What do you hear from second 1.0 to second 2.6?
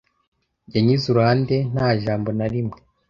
iruhande nta jambo na